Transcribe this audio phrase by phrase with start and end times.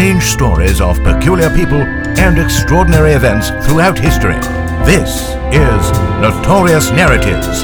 [0.00, 4.32] strange stories of peculiar people and extraordinary events throughout history.
[4.86, 5.90] This is
[6.22, 7.62] Notorious Narratives.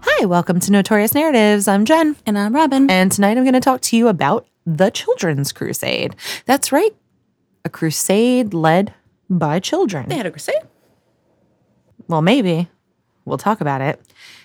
[0.00, 1.68] Hi, welcome to Notorious Narratives.
[1.68, 2.16] I'm Jen.
[2.24, 2.90] And I'm Robin.
[2.90, 6.16] And tonight I'm going to talk to you about the Children's Crusade.
[6.46, 6.96] That's right,
[7.66, 8.94] a crusade led
[9.28, 10.08] by children.
[10.08, 10.62] They had a crusade.
[12.06, 12.70] Well, maybe.
[13.26, 14.00] We'll talk about it.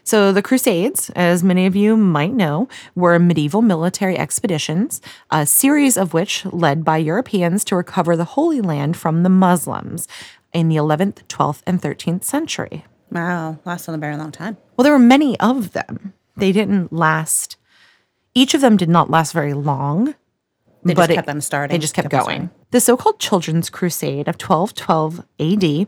[0.05, 5.95] So, the Crusades, as many of you might know, were medieval military expeditions, a series
[5.95, 10.08] of which led by Europeans to recover the Holy Land from the Muslims
[10.52, 12.84] in the 11th, 12th, and 13th century.
[13.11, 14.58] Wow, lasted a very long time.
[14.75, 16.13] Well, there were many of them.
[16.35, 17.55] They didn't last,
[18.35, 20.16] each of them did not last very long.
[20.83, 21.73] They but just it- kept them starting.
[21.73, 22.49] They just kept them going.
[22.72, 25.88] The so called Children's Crusade of 1212 AD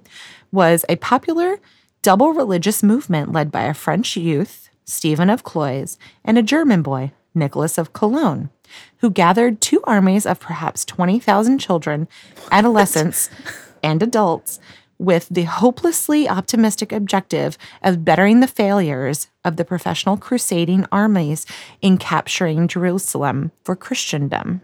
[0.53, 1.59] was a popular
[2.05, 7.11] double religious movement led by a French youth, Stephen of Cloyes, and a German boy,
[7.33, 8.51] Nicholas of Cologne,
[8.99, 12.07] who gathered two armies of perhaps 20,000 children,
[12.51, 13.31] adolescents,
[13.83, 14.59] and adults
[14.99, 21.47] with the hopelessly optimistic objective of bettering the failures of the professional crusading armies
[21.81, 24.61] in capturing Jerusalem for Christendom.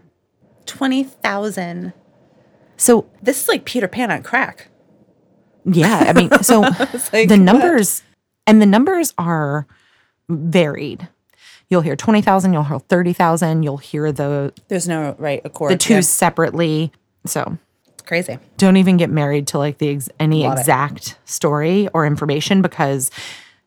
[0.66, 1.92] 20,000.
[2.76, 4.68] So This is like Peter Pan on crack.
[5.64, 7.38] Yeah, I mean, so like, the what?
[7.40, 8.02] numbers
[8.46, 9.66] and the numbers are
[10.28, 11.08] varied.
[11.68, 15.72] You'll hear 20,000, you'll hear 30,000, you'll hear the There's no right accord.
[15.72, 16.92] the two Yeah, separately.
[17.24, 17.56] So,
[17.88, 18.38] it's crazy.
[18.58, 20.60] don't even get married to like the ex- any Love it.
[20.60, 23.10] exact story or information because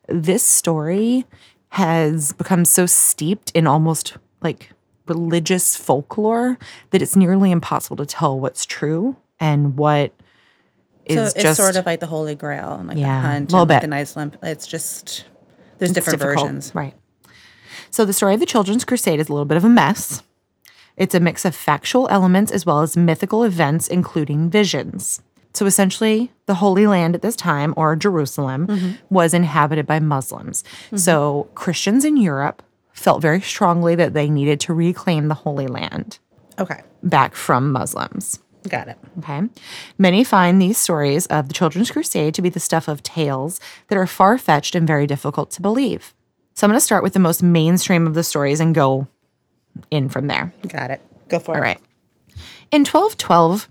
[0.08, 1.24] this story
[1.70, 4.70] has become so steeped in almost like
[5.08, 6.58] religious folklore
[6.90, 10.12] that it's nearly impossible to tell what's true and what
[11.06, 13.50] is So it's just sort of like the Holy Grail and like Yeah, the hunt
[13.52, 13.80] little and bit.
[13.80, 14.36] the nice limp.
[14.42, 15.24] It's just,
[15.78, 16.72] there's It's different difficult, versions.
[16.74, 16.94] Right.
[17.90, 20.22] So the story of the Children's Crusade is a little bit of a mess.
[20.96, 25.20] It's a mix of factual elements as well as mythical events, including visions.
[25.54, 28.90] So essentially, the Holy Land at this time, or Jerusalem, Mm-hmm.
[29.14, 30.64] was inhabited by Muslims.
[30.94, 36.18] So Christians in Europe felt very strongly that they needed to reclaim the Holy Land
[36.58, 36.80] Okay.
[37.02, 38.38] back from Muslims.
[38.68, 38.98] Got it.
[39.18, 39.42] Okay.
[39.98, 43.98] Many find these stories of the Children's Crusade to be the stuff of tales that
[43.98, 46.14] are far fetched and very difficult to believe.
[46.54, 49.08] So I'm going to start with the most mainstream of the stories and go
[49.90, 50.52] in from there.
[50.66, 51.00] Got it.
[51.28, 51.58] Go for All it.
[51.58, 51.80] All right.
[52.70, 53.68] In 1212,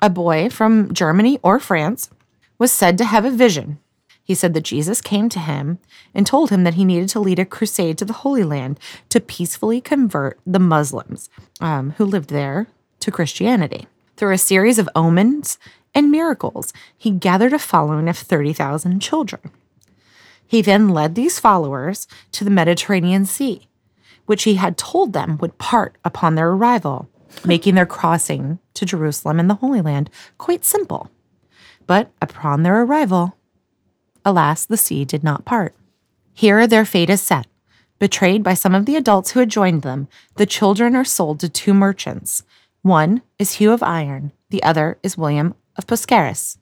[0.00, 2.10] a boy from Germany or France
[2.58, 3.78] was said to have a vision.
[4.22, 5.78] He said that Jesus came to him
[6.14, 9.20] and told him that he needed to lead a crusade to the Holy Land to
[9.20, 12.66] peacefully convert the Muslims um, who lived there
[13.00, 13.86] to Christianity.
[14.18, 15.60] Through a series of omens
[15.94, 19.52] and miracles, he gathered a following of 30,000 children.
[20.44, 23.68] He then led these followers to the Mediterranean Sea,
[24.26, 27.08] which he had told them would part upon their arrival,
[27.44, 31.12] making their crossing to Jerusalem and the Holy Land quite simple.
[31.86, 33.36] But upon their arrival,
[34.24, 35.76] alas, the sea did not part.
[36.34, 37.46] Here their fate is set.
[38.00, 41.48] Betrayed by some of the adults who had joined them, the children are sold to
[41.48, 42.42] two merchants.
[42.82, 46.58] One is Hugh of Iron, the other is William of Puscaris.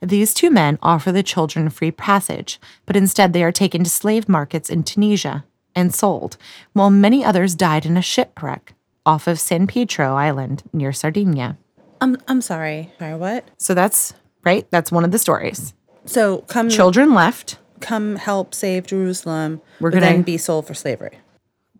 [0.00, 4.28] These two men offer the children free passage, but instead they are taken to slave
[4.28, 6.36] markets in Tunisia and sold,
[6.72, 8.74] while many others died in a shipwreck
[9.04, 11.58] off of San Pietro Island near Sardinia.
[12.00, 12.92] I'm, I'm sorry.
[12.98, 13.44] Sorry, what?
[13.58, 14.14] So that's
[14.44, 15.74] right, that's one of the stories.
[16.04, 19.60] So come, Children left, come help save Jerusalem.
[19.80, 21.18] We're gonna- then be sold for slavery.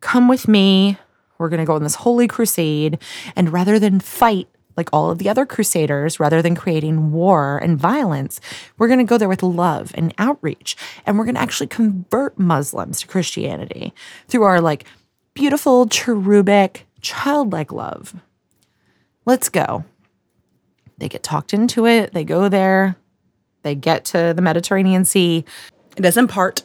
[0.00, 0.98] come with me.
[1.38, 2.98] We're going to go on this holy crusade.
[3.36, 7.76] And rather than fight like all of the other crusaders, rather than creating war and
[7.78, 8.40] violence,
[8.76, 10.76] we're going to go there with love and outreach.
[11.04, 13.92] And we're going to actually convert Muslims to Christianity
[14.28, 14.84] through our like
[15.34, 18.14] beautiful, cherubic, childlike love.
[19.24, 19.84] Let's go.
[20.98, 22.12] They get talked into it.
[22.12, 22.96] They go there.
[23.62, 25.44] They get to the Mediterranean Sea
[25.96, 26.62] It doesn't part.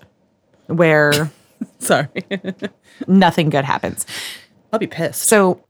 [0.67, 1.31] where
[1.79, 2.07] Sorry.
[3.07, 4.05] nothing good happens.
[4.73, 5.23] I'll be pissed.
[5.23, 5.63] So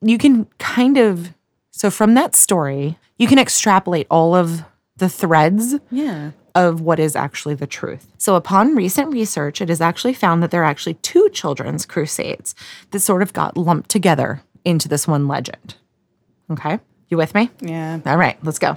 [0.00, 1.34] you can kind of
[1.70, 4.64] so from that story, you can extrapolate all of
[4.96, 6.32] the threads yeah.
[6.56, 8.12] of what is actually the truth.
[8.18, 12.56] So upon recent research, it is actually found that there are actually two children's crusades
[12.90, 15.76] that sort of got lumped together into this one legend.
[16.50, 16.80] Okay?
[17.10, 17.48] You with me?
[17.60, 18.00] Yeah.
[18.04, 18.76] All right, let's go.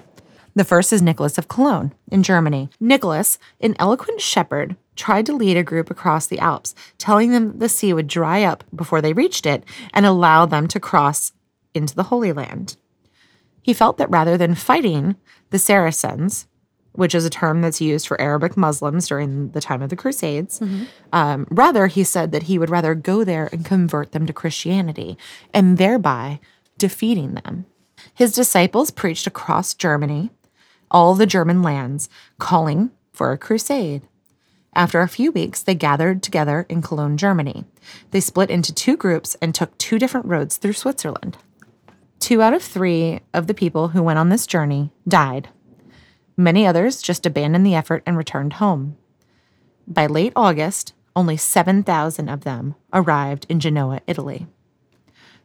[0.53, 2.69] The first is Nicholas of Cologne in Germany.
[2.79, 7.59] Nicholas, an eloquent shepherd, tried to lead a group across the Alps, telling them that
[7.59, 9.63] the sea would dry up before they reached it
[9.93, 11.31] and allow them to cross
[11.73, 12.75] into the Holy Land.
[13.61, 15.15] He felt that rather than fighting
[15.51, 16.47] the Saracens,
[16.93, 20.59] which is a term that's used for Arabic Muslims during the time of the Crusades.
[21.13, 25.17] Um, rather, he said that he would rather go there and convert them to Christianity
[25.53, 26.41] and thereby
[26.77, 27.65] defeating them.
[28.13, 30.31] His disciples preached across Germany,
[30.91, 34.07] all the German lands, calling for a crusade.
[34.73, 37.65] After a few weeks, they gathered together in Cologne, Germany.
[38.11, 41.37] They split into two groups and took two different roads through Switzerland.
[42.19, 45.49] Two out of three of the people who went on this journey died.
[46.37, 48.95] Many others just abandoned the effort and returned home.
[49.87, 54.47] By late August, only 7,000 of them arrived in Genoa, Italy.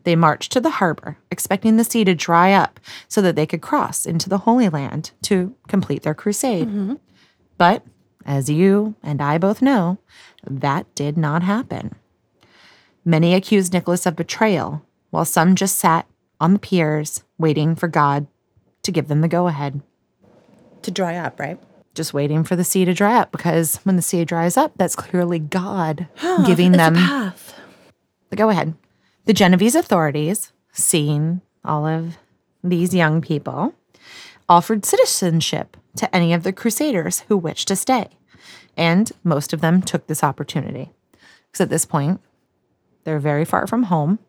[0.06, 3.60] They marched to the harbor, expecting the sea to dry up so that they could
[3.60, 6.68] cross into the Holy Land to complete their crusade.
[6.68, 6.94] Mm-hmm.
[7.58, 7.82] But,
[8.24, 9.98] as you and I both know,
[10.48, 11.96] that did not happen.
[13.04, 16.06] Many accused Nicholas of betrayal, while some just sat
[16.40, 18.28] on the piers waiting for God
[18.84, 19.80] to give them the go ahead.
[20.82, 21.58] To dry up, right?
[21.96, 24.94] Just waiting for the sea to dry up because when the sea dries up, that's
[24.94, 26.06] clearly God
[26.46, 26.94] giving them
[28.30, 28.74] the go ahead.
[29.26, 32.16] The Genovese authorities, seeing all of
[32.62, 33.74] these young people,
[34.48, 38.08] offered citizenship to any of the crusaders who wished to stay.
[38.76, 40.92] And most of them took this opportunity.
[41.50, 42.20] Because at this point,
[43.02, 44.20] they're very far from home.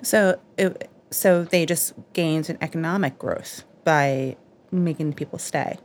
[0.00, 4.38] So, it, so they just gained an economic growth by
[4.72, 5.78] making people stay.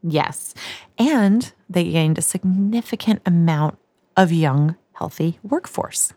[0.00, 0.54] Yes.
[0.96, 3.78] And they gained a significant amount
[4.16, 6.12] of young, healthy workforce.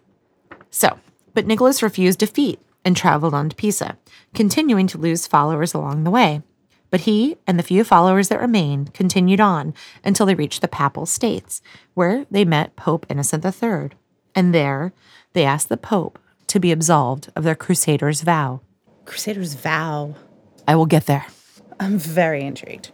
[0.70, 1.00] So,
[1.36, 3.98] but Nicholas refused defeat and traveled on to Pisa,
[4.34, 6.42] continuing to lose followers along the way.
[6.90, 9.74] But he and the few followers that remained continued on
[10.04, 11.62] until they reached the Papal States,
[11.94, 13.90] where they met Pope Innocent III.
[14.34, 14.94] And there,
[15.34, 16.18] they asked the Pope
[16.48, 18.62] to be absolved of their Crusaders' vow.
[19.04, 20.16] Crusaders vow.
[20.68, 21.26] I will get there.
[21.80, 22.92] I'm very intrigued.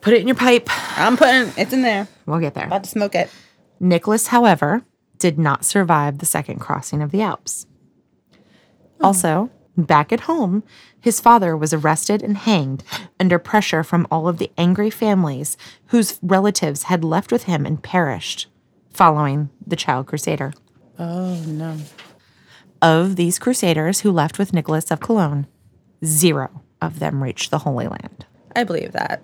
[0.00, 0.68] Put it in your pipe.
[0.98, 2.08] I'm putting it's in there.
[2.26, 2.66] We'll get there.
[2.66, 3.30] About to smoke it.
[3.78, 4.82] Nicholas, however,
[5.18, 7.66] did not survive the second crossing of the Alps.
[9.00, 10.62] Also, back at home,
[11.00, 12.82] his father was arrested and hanged
[13.18, 15.56] under pressure from all of the angry families
[15.86, 18.46] whose relatives had left with him and perished
[18.92, 20.52] following the child crusader.
[20.98, 21.76] Oh no.
[22.82, 25.46] Of these crusaders who left with Nicholas of Cologne,
[26.04, 28.26] zero of them reached the Holy Land.
[28.56, 29.22] I believe that.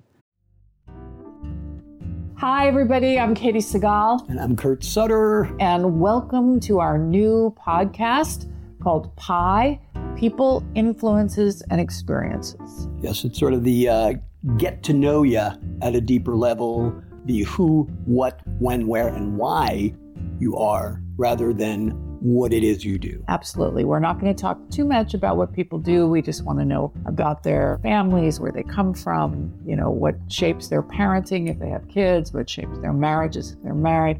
[2.37, 3.19] Hi, everybody.
[3.19, 5.49] I'm Katey Sagal, And I'm Kurt Sutter.
[5.59, 8.47] and welcome to our new podcast
[8.81, 9.79] called Pi
[10.15, 12.87] People, Influences, and Experiences.
[13.01, 14.13] Yes, it's sort of the uh,
[14.57, 15.49] get to know you
[15.81, 16.93] at a deeper level,
[17.25, 19.93] the who, what, when, where, and why
[20.39, 23.23] you are, rather than what it is you do.
[23.27, 23.85] Absolutely.
[23.85, 26.07] We're not going to talk too much about what people do.
[26.07, 30.15] We just want to know about their families, where they come from, you know, what
[30.27, 34.19] shapes their parenting if they have kids, what shapes their marriages if they're married.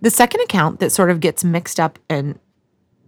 [0.00, 2.38] The second account that sort of gets mixed up in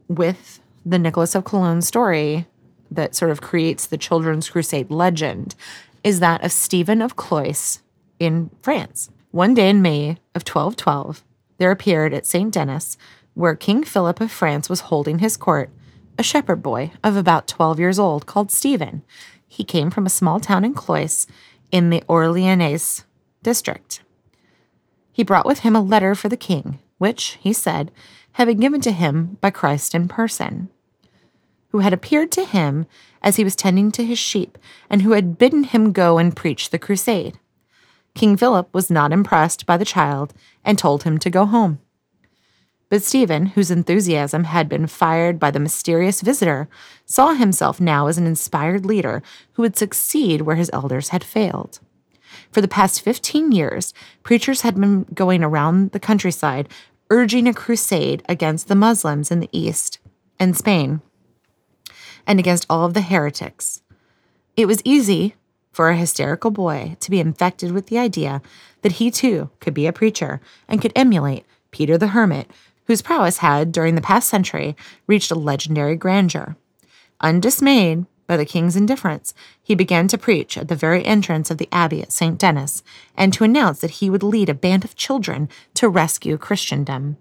[0.09, 2.47] with the Nicholas of Cologne story
[2.91, 5.55] that sort of creates the Children's Crusade legend
[6.03, 7.83] is that of Stephen of Cloyes
[8.19, 9.11] in France.
[9.31, 11.23] One day in May of 1212,
[11.59, 12.53] there appeared at St.
[12.53, 12.97] Denis,
[13.35, 15.71] where King Philip of France was holding his court,
[16.19, 19.03] a shepherd boy of about 12 years old called Stephen.
[19.47, 21.29] He came from a small town in Cloyes
[21.71, 23.05] in the Orléanais
[23.43, 24.03] district.
[25.21, 27.91] He brought with him a letter for the king, which, he said,
[28.33, 30.71] had been given to him by Christ in person,
[31.69, 32.87] who had appeared to him
[33.21, 34.57] as he was tending to his sheep,
[34.89, 37.39] and who had bidden him go and preach the crusade.
[38.15, 40.33] King Philip was not impressed by the child
[40.65, 41.81] and told him to go home.
[42.89, 46.67] But Stephen, whose enthusiasm had been fired by the mysterious visitor,
[47.05, 49.23] saw himself now as an inspired leader
[49.53, 51.81] who would succeed where his elders had failed.
[52.51, 56.69] For the past 15 years, preachers had been going around the countryside
[57.11, 59.99] urging a crusade against the Muslims in the East
[60.39, 61.01] and Spain
[62.27, 63.83] and against all of the heretics.
[64.57, 65.35] It was easy
[65.73, 68.43] for a hysterical boy to be infected with the idea
[68.83, 72.51] that he too could be a preacher and could emulate Peter the Hermit,
[72.87, 76.57] whose prowess had, during the past century, reached a legendary grandeur.
[77.21, 81.69] Undismayed by the king's indifference, he began to preach at the very entrance of the
[81.73, 82.39] abbey at St.
[82.39, 82.85] Denis
[83.17, 87.17] and to announce that he would lead a band of children to rescue Christendom.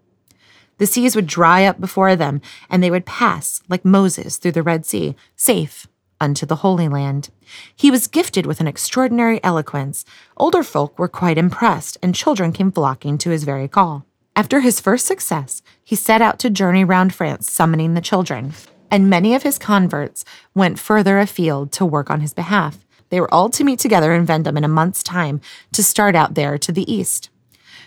[0.77, 4.61] The seas would dry up before them, and they would pass, like Moses through the
[4.61, 5.87] Red Sea, safe
[6.21, 7.31] unto the Holy Land.
[7.75, 10.05] He was gifted with an extraordinary eloquence.
[10.37, 14.05] Older folk were quite impressed, and children came flocking to his very call.
[14.35, 18.53] After his first success, he set out to journey round France, summoning the children.
[18.91, 22.79] And many of his converts went further afield to work on his behalf.
[23.09, 25.41] They were all to meet together in Vendôme in a month's time
[25.71, 27.29] to start out there to the east.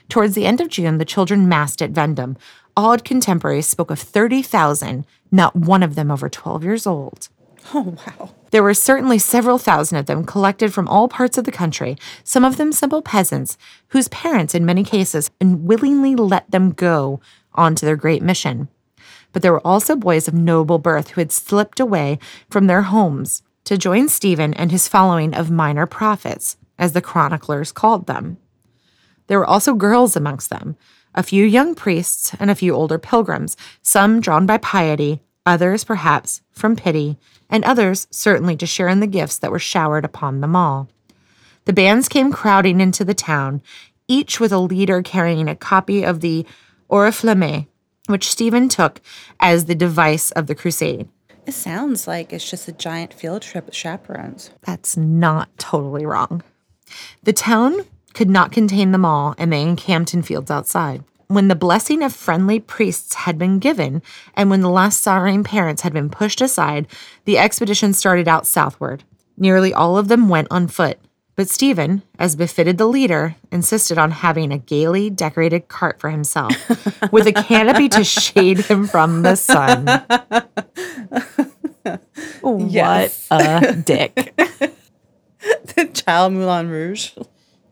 [0.08, 2.36] Towards the end of June, the children massed at Vendôme.
[2.76, 7.28] Awed contemporaries spoke of 30,000, not one of them over 12 years old.
[7.74, 8.30] Oh, wow.
[8.50, 12.44] There were certainly several thousand of them collected from all parts of the country, some
[12.44, 13.56] of them simple peasants,
[13.88, 17.20] whose parents, in many cases, unwillingly let them go
[17.54, 18.68] on to their great mission.
[19.32, 22.18] But there were also boys of noble birth who had slipped away
[22.50, 27.72] from their homes to join Stephen and his following of minor prophets, as the chroniclers
[27.72, 28.38] called them.
[29.26, 30.76] There were also girls amongst them,
[31.14, 36.40] a few young priests and a few older pilgrims, some drawn by piety, others perhaps
[36.50, 40.56] from pity, and others certainly to share in the gifts that were showered upon them
[40.56, 40.88] all.
[41.64, 43.62] The bands came crowding into the town,
[44.08, 46.44] each with a leader carrying a copy of the
[46.90, 47.68] Oriflamme,
[48.12, 49.00] which Stephen took
[49.40, 51.08] as the device of the crusade.
[51.44, 54.50] It sounds like it's just a giant field trip with chaperones.
[54.60, 56.44] That's not totally wrong.
[57.24, 57.80] The town
[58.14, 61.02] could not contain them all, and they encamped in fields outside.
[61.26, 64.02] When the blessing of friendly priests had been given,
[64.36, 66.86] and when the last sorrowing parents had been pushed aside,
[67.24, 69.02] the expedition started out southward.
[69.36, 70.98] Nearly all of them went on foot,
[71.34, 76.52] but Stephen, as befitted the leader, insisted on having a gaily decorated cart for himself,
[77.12, 79.86] with a canopy to shade him from the sun.
[82.44, 83.26] Yes.
[83.28, 84.34] What a dick.
[85.74, 87.12] the child Moulin Rouge.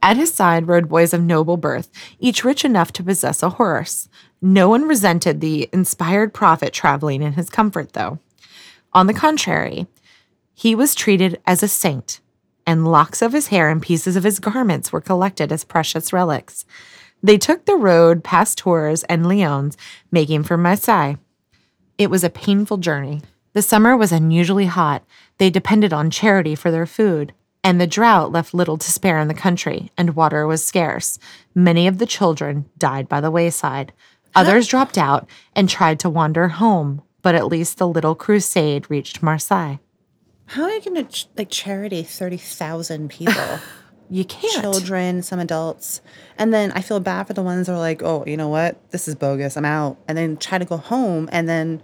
[0.02, 4.08] At his side rode boys of noble birth, each rich enough to possess a horse.
[4.40, 8.18] No one resented the inspired prophet traveling in his comfort, though.
[8.92, 9.86] On the contrary,
[10.54, 12.20] he was treated as a saint,
[12.66, 16.64] and locks of his hair and pieces of his garments were collected as precious relics.
[17.22, 19.76] They took the road past Tours and Lyons,
[20.10, 21.16] making for Marseille.
[21.98, 23.22] It was a painful journey.
[23.52, 25.04] The summer was unusually hot.
[25.38, 29.28] They depended on charity for their food, and the drought left little to spare in
[29.28, 31.18] the country, and water was scarce.
[31.54, 33.92] Many of the children died by the wayside.
[34.34, 39.22] Others dropped out and tried to wander home, but at least the little crusade reached
[39.22, 39.76] Marseille.
[40.50, 43.34] How are you going to ch- like charity 30,000 people?
[44.12, 44.60] You can't.
[44.60, 46.00] Children, some adults.
[46.36, 48.90] And then I feel bad for the ones that are like, oh, you know what?
[48.90, 49.56] This is bogus.
[49.56, 49.98] I'm out.
[50.08, 51.80] And then try to go home and then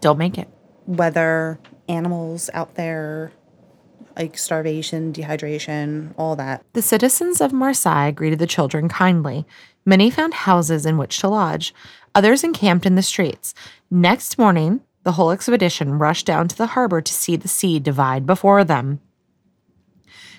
[0.00, 0.48] Don't make it.
[0.86, 3.32] weather animals out there,
[4.16, 6.64] like starvation, dehydration, all that.
[6.72, 9.44] The citizens of Marseille greeted the children kindly.
[9.84, 11.74] Many found houses in which to lodge.
[12.14, 13.52] Others encamped in the streets.
[13.90, 18.26] Next morning, the whole expedition rushed down to the harbor to see the sea divide
[18.26, 19.00] before them.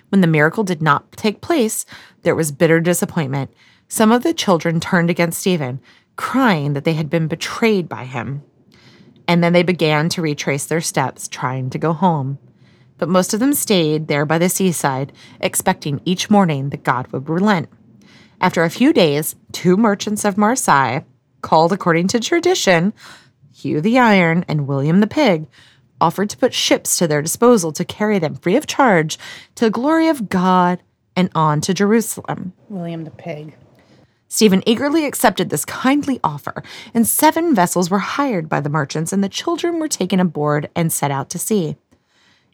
[0.10, 1.88] When the miracle did not take place,
[2.22, 3.52] there was bitter disappointment.
[3.88, 5.80] Some of the children turned against Stephen,
[6.18, 8.44] crying that they had been betrayed by him.
[9.28, 12.38] And then they began to retrace their steps, trying to go home.
[13.00, 15.12] But most of them stayed there by the seaside,
[15.42, 17.70] expecting each morning that God would relent.
[18.40, 21.00] After a few days, two merchants of Marseille,
[21.42, 22.94] called according to tradition
[23.60, 25.48] Hugh the Iron and William the Pig,
[26.02, 29.20] offered to put ships to their disposal to carry them free of charge
[29.56, 30.82] to the glory of God
[31.16, 32.54] and on to Jerusalem.
[32.70, 33.56] William the Pig.
[34.30, 36.64] Stephen eagerly accepted this kindly offer,
[36.94, 40.94] and seven vessels were hired by the merchants, and the children were taken aboard and
[40.94, 41.76] set out to sea.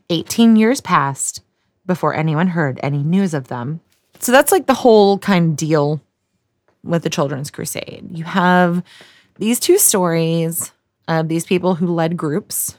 [0.10, 1.42] Eighteen years passed
[1.86, 3.82] before anyone heard any news of them.
[4.20, 6.02] So that's like the whole kind of deal
[6.84, 8.08] with the Children's Crusade.
[8.10, 8.82] You have
[9.38, 10.72] these two stories
[11.08, 12.78] of these people who led groups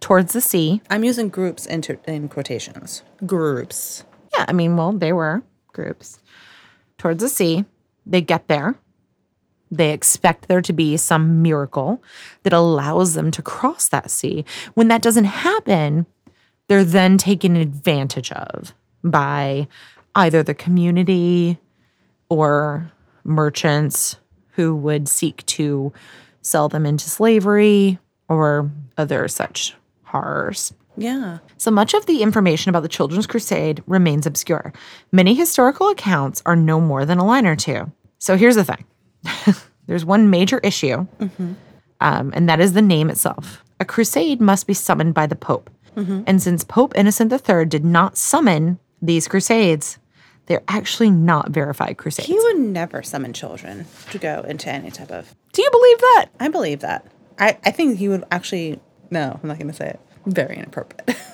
[0.00, 0.82] towards the sea.
[0.90, 3.02] I'm using groups into in quotations.
[3.26, 4.04] Groups.
[4.34, 5.42] Yeah, I mean, well, they were
[5.72, 6.18] groups
[6.98, 7.64] towards the sea.
[8.06, 8.76] They get there.
[9.70, 12.02] They expect there to be some miracle
[12.42, 14.44] that allows them to cross that sea.
[14.74, 16.06] When that doesn't happen,
[16.66, 19.68] they're then taken advantage of by
[20.14, 21.58] either the community
[22.28, 22.90] or
[23.22, 24.16] merchants
[24.52, 25.92] who would seek to
[26.42, 30.72] sell them into slavery or other such horrors.
[30.96, 31.38] Yeah.
[31.56, 34.72] So much of the information about the Children's Crusade remains obscure.
[35.12, 37.90] Many historical accounts are no more than a line or two.
[38.18, 38.84] So here's the thing
[39.86, 41.06] there's one major issue,
[42.00, 43.64] um, and that is the name itself.
[43.78, 45.70] A crusade must be summoned by the Pope.
[46.26, 49.98] And since Pope Innocent III did not summon these crusades,
[50.50, 52.26] they're actually not verified crusades.
[52.26, 55.32] He would never summon children to go into any type of.
[55.52, 56.26] Do you believe that?
[56.40, 57.06] I believe that.
[57.38, 58.80] I, I think he would actually.
[59.12, 60.00] No, I'm not going to say it.
[60.26, 61.16] Very inappropriate.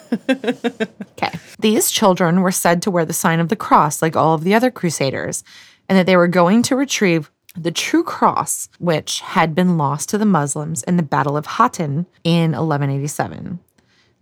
[1.18, 1.36] Okay.
[1.58, 4.54] These children were said to wear the sign of the cross like all of the
[4.54, 5.42] other crusaders,
[5.88, 10.18] and that they were going to retrieve the true cross, which had been lost to
[10.18, 13.58] the Muslims in the Battle of Hattin in 1187.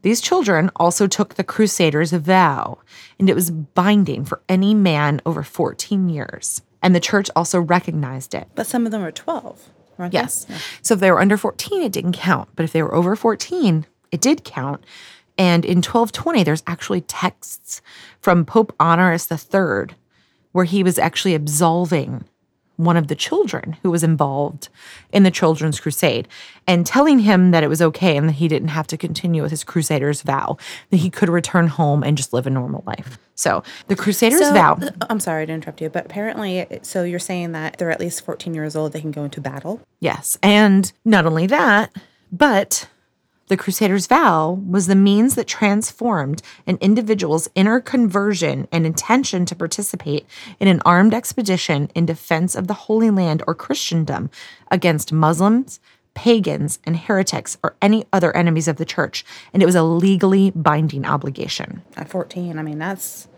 [0.05, 2.79] These children also took the Crusaders' vow,
[3.19, 6.61] and it was binding for any man over 14 years.
[6.83, 8.49] And the church also recognized it.
[8.55, 10.19] but some of them are 12, weren't they?
[10.19, 10.47] Yes.
[10.83, 12.51] So if they were under 14, it didn't count.
[12.55, 14.85] But if they were over 14, it did count.
[15.39, 17.81] And in 1220, there's actually texts
[18.21, 19.97] from Pope Honorius III
[20.53, 22.25] where he was actually absolving
[22.77, 24.69] one of the children who was involved
[25.13, 26.27] in the Children's Crusade
[26.67, 29.51] and telling him that it was okay and that he didn't have to continue with
[29.51, 30.57] his Crusader's vow,
[30.91, 33.19] that he could return home and just live a normal life.
[33.37, 34.79] So the Crusader's So, vow.
[34.81, 38.25] uh, I'm sorry to interrupt you, but apparently, so you're saying that they're at least
[38.25, 39.81] 14 years old, they can go into battle?
[40.01, 40.37] Yes.
[40.43, 41.93] And not only that,
[42.33, 42.89] but
[43.49, 49.55] the Crusaders' vow was the means that transformed an individual's inner conversion and intention to
[49.55, 50.27] participate
[50.59, 54.31] in an armed expedition in defense of the Holy Land or Christendom
[54.71, 55.79] against Muslims,
[56.15, 59.25] pagans, and heretics or any other enemies of the church.
[59.53, 61.83] And it was a legally binding obligation.
[61.97, 63.29] At 14, I mean, that's.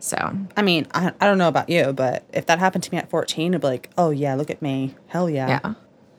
[0.00, 0.16] So,
[0.56, 3.08] I mean, I, I don't know about you, but if that happened to me at
[3.08, 4.96] 14, it'd be like, oh, yeah, look at me.
[5.06, 5.60] Hell yeah.
[5.62, 5.74] yeah.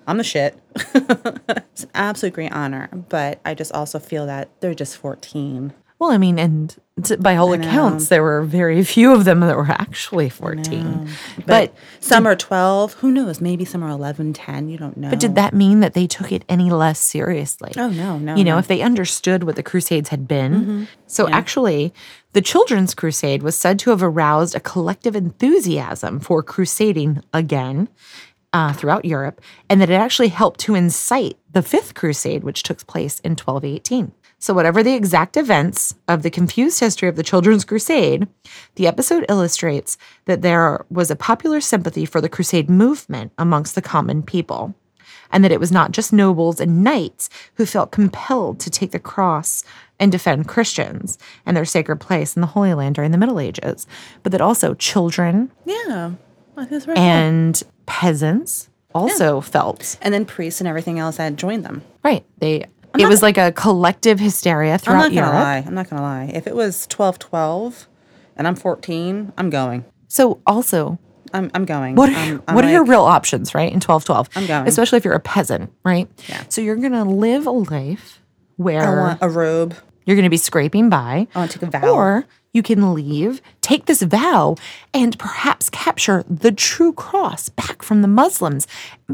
[0.07, 0.57] I'm the shit.
[0.75, 5.73] it's an absolute great honor, but I just also feel that they're just 14.
[6.03, 6.75] Well, I mean, and
[7.19, 11.07] by all accounts, there were very few of them that were actually 14.
[11.37, 12.95] But, But some are 12.
[12.95, 13.39] Who knows?
[13.39, 14.67] Maybe some are 11, 10.
[14.67, 15.09] You don't know.
[15.09, 17.71] But did that mean that they took it any less seriously?
[17.77, 18.35] Oh, no, no.
[18.35, 18.57] You know, no.
[18.57, 20.53] if they understood what the Crusades had been.
[20.53, 20.83] Mm-hmm.
[21.07, 21.93] So actually,
[22.33, 27.87] the Children's Crusade was said to have aroused a collective enthusiasm for crusading again
[28.53, 32.85] uh, throughout Europe, and that it actually helped to incite the Fifth Crusade, which took
[32.87, 34.11] place in 1218.
[34.39, 38.27] So, whatever the exact events of the confused history of the Children's Crusade,
[38.75, 43.81] the episode illustrates that there was a popular sympathy for the Crusade movement amongst the
[43.81, 44.75] common people
[45.33, 48.99] and that it was not just nobles and knights who felt compelled to take the
[48.99, 49.63] cross
[49.99, 53.87] and defend Christians and their sacred place in the Holy Land during the Middle Ages,
[54.21, 56.11] but that also children Yeah.
[56.55, 56.97] I think that's right.
[56.97, 61.81] and peasants also felt and then priests and everything else had joined them.
[62.03, 62.25] right.
[62.37, 62.65] They
[62.99, 65.43] it was like a collective hysteria throughout I'm not gonna Europe.
[65.43, 65.63] lie.
[65.65, 66.31] I'm not gonna lie.
[66.31, 67.87] If it was 12, 12,
[68.35, 69.83] and I'm 14, I'm going.
[70.07, 70.99] So also,
[71.33, 71.95] I'm, I'm going.
[71.95, 73.73] what are, I'm, I'm what are your real options, right?
[73.73, 74.67] In twelve twelve, I'm going.
[74.67, 76.07] especially if you're a peasant, right?
[76.29, 76.43] Yeah.
[76.49, 78.21] So you're gonna live a life
[78.57, 79.75] where I want a robe.
[80.05, 81.27] You're going to be scraping by.
[81.33, 81.89] I wanna take a vow.
[81.95, 84.55] Or you can leave, take this vow,
[84.93, 88.67] and perhaps capture the true cross back from the Muslims.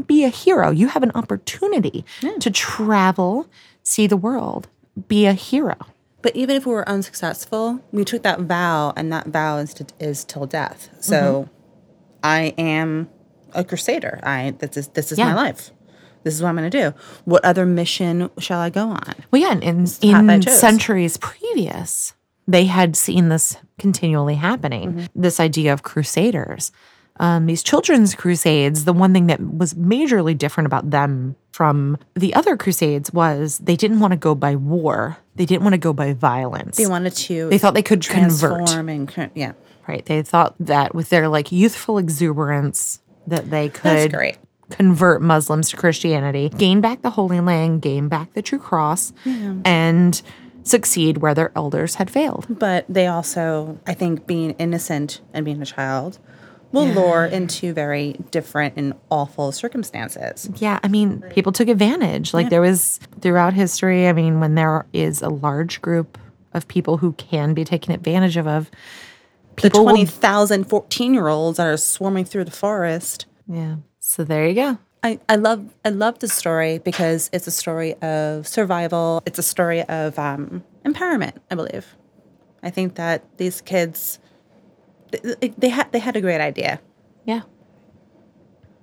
[0.06, 0.70] Be a hero.
[0.70, 2.04] You have an opportunity
[2.40, 3.48] to travel,
[3.82, 4.68] see the world,
[5.08, 5.76] be a hero.
[6.22, 9.86] But even if we were unsuccessful, we took that vow, and that vow is, to,
[9.98, 10.90] is till death.
[11.00, 11.54] So Mm-hmm.
[12.22, 13.08] I am
[13.54, 14.20] a crusader.
[14.22, 15.30] I this is this is Yeah.
[15.32, 15.70] my life.
[16.22, 16.94] This is what I'm going to do.
[17.24, 19.14] What other mission shall I go on?
[19.30, 19.62] Well, yeah, and
[20.02, 22.12] in, in centuries previous,
[22.48, 25.20] they had seen this continually happening Mm-hmm.
[25.20, 26.72] this idea of crusaders.
[27.18, 32.32] Um, these children's crusades, the one thing that was majorly different about them from the
[32.34, 35.18] other crusades was they didn't want to go by war.
[35.36, 36.78] They didn't want to go by violence.
[36.78, 37.50] They wanted to.
[37.50, 38.70] They thought they could convert.
[38.70, 39.52] and yeah,
[39.86, 40.04] right.
[40.06, 44.12] They thought that with their like youthful exuberance that they could
[44.70, 49.12] convert Muslims to Christianity, gain back the Holy Land, gain back the true cross,
[49.64, 50.22] and
[50.62, 52.46] succeed where their elders had failed.
[52.48, 56.18] But they also, I think, being innocent and being a child
[56.72, 60.48] will lure into very different and awful circumstances.
[60.56, 62.32] Yeah, I mean, people took advantage.
[62.32, 66.16] Like there was throughout history, I mean, when there is a large group
[66.54, 68.70] of people who can be taken advantage of, of
[69.56, 73.26] The people will- 20,000 14 year olds that are swarming through the forest.
[73.48, 73.76] yeah.
[74.02, 74.78] So there you go.
[75.02, 79.22] I, I love I love the story because it's a story of survival.
[79.24, 81.36] It's a story of um, empowerment.
[81.50, 81.96] I believe.
[82.62, 84.18] I think that these kids,
[85.10, 86.80] they, they had they had a great idea.
[87.24, 87.42] Yeah.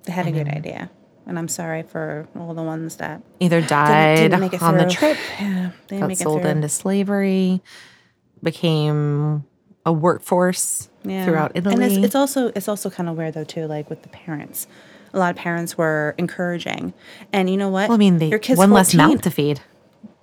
[0.05, 0.89] They had a good idea,
[1.27, 4.83] and I'm sorry for all the ones that Either died didn't make it on the
[4.85, 4.91] through.
[4.91, 6.49] trip, Yeah, they didn't got make it sold through.
[6.51, 7.61] into slavery,
[8.41, 9.45] became
[9.85, 11.25] a workforce Yeah.
[11.25, 11.73] throughout Italy.
[11.75, 14.67] And it's, it's also it's also kind of weird though too, like with the parents.
[15.13, 16.93] A lot of parents were encouraging,
[17.33, 17.89] and you know what?
[17.89, 18.97] well, I mean, they Your kid's one less 14.
[19.13, 19.61] mouth to feed.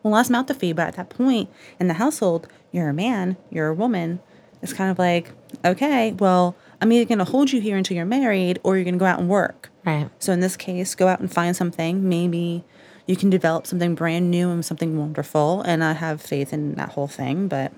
[0.02, 0.76] one less mouth to feed.
[0.76, 1.48] But at that point
[1.80, 4.20] in the household, you're a man, you're a woman.
[4.62, 5.30] It's kind of like,
[5.64, 8.94] okay, well, I'm either going to hold you here until you're married or you're going
[8.94, 9.70] to go out and work.
[9.84, 10.08] Right.
[10.18, 12.08] So in this case, go out and find something.
[12.08, 12.64] Maybe
[13.06, 15.60] you can develop something brand new and something wonderful.
[15.62, 17.48] And I have faith in that whole thing.
[17.48, 17.72] But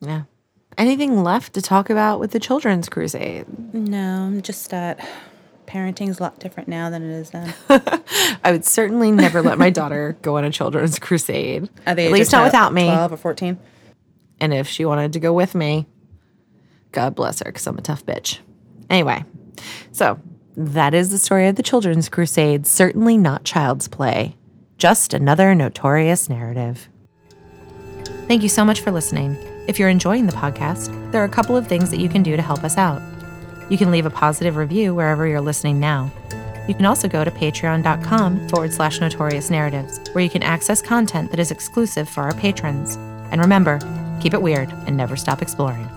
[0.00, 0.22] Yeah.
[0.76, 3.46] Anything left to talk about with the Children's Crusade?
[3.74, 5.00] no, just that
[5.68, 7.54] parenting is a lot different now than it is then.
[8.42, 11.68] I would certainly never let my daughter go on a Children's Crusade.
[11.86, 12.86] At least not without me.
[12.86, 13.58] 12 or 14?
[14.40, 15.86] And if she wanted to go with me,
[16.92, 18.38] God bless her, because I'm a tough bitch.
[18.88, 19.24] Anyway,
[19.92, 20.18] so
[20.56, 22.66] that is the story of the Children's Crusade.
[22.66, 24.36] Certainly not child's play,
[24.78, 26.88] just another notorious narrative.
[28.26, 29.36] Thank you so much for listening.
[29.66, 32.36] If you're enjoying the podcast, there are a couple of things that you can do
[32.36, 33.02] to help us out.
[33.68, 36.10] You can leave a positive review wherever you're listening now.
[36.68, 41.30] You can also go to patreon.com forward slash notorious narratives, where you can access content
[41.30, 42.96] that is exclusive for our patrons.
[43.30, 43.78] And remember,
[44.20, 45.88] keep it weird and never stop exploring.